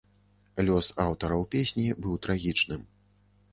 [0.69, 2.81] Лёс аўтараў песні быў трагічным.